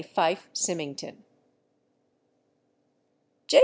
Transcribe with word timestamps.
Fife 0.03 0.47
Symington 0.53 1.17
J. 3.47 3.59